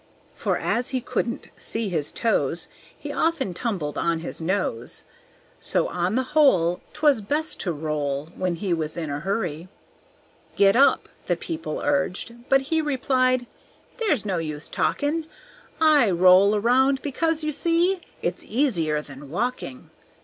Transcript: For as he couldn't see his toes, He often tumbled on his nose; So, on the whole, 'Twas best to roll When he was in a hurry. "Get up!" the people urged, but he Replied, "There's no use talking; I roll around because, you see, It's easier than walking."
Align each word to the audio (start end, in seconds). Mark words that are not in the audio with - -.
For 0.33 0.57
as 0.57 0.89
he 0.89 0.99
couldn't 0.99 1.49
see 1.55 1.87
his 1.89 2.11
toes, 2.11 2.69
He 2.97 3.11
often 3.11 3.53
tumbled 3.53 3.99
on 3.99 4.21
his 4.21 4.41
nose; 4.41 5.03
So, 5.59 5.89
on 5.89 6.15
the 6.15 6.23
whole, 6.33 6.81
'Twas 6.93 7.21
best 7.21 7.59
to 7.59 7.71
roll 7.71 8.29
When 8.35 8.55
he 8.55 8.73
was 8.73 8.97
in 8.97 9.11
a 9.11 9.19
hurry. 9.19 9.67
"Get 10.55 10.75
up!" 10.75 11.07
the 11.27 11.37
people 11.37 11.83
urged, 11.83 12.33
but 12.49 12.61
he 12.61 12.81
Replied, 12.81 13.45
"There's 13.97 14.25
no 14.25 14.39
use 14.39 14.69
talking; 14.69 15.27
I 15.79 16.09
roll 16.09 16.55
around 16.55 17.03
because, 17.03 17.43
you 17.43 17.51
see, 17.51 18.01
It's 18.23 18.43
easier 18.43 19.03
than 19.03 19.29
walking." 19.29 19.91